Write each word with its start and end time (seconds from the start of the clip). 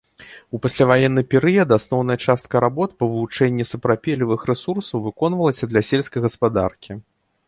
У 0.57 0.59
пасляваенны 0.61 1.21
перыяд 1.33 1.73
асноўная 1.77 2.15
частка 2.31 2.55
работ 2.65 2.95
па 3.03 3.09
вывучэнні 3.11 3.67
сапрапелевых 3.73 4.47
рэсурсаў 4.51 4.97
выконвалася 5.09 5.65
для 5.75 5.81
сельскай 5.91 6.21
гаспадаркі. 6.27 6.91